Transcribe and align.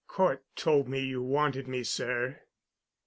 "Cort 0.07 0.43
told 0.55 0.87
me 0.89 0.99
you 1.01 1.21
wanted 1.21 1.67
me, 1.67 1.83
sir." 1.83 2.39